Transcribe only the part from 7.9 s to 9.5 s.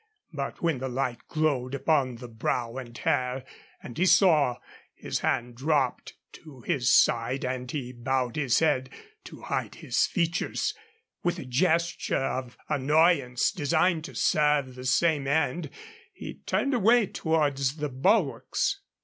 bowed his head to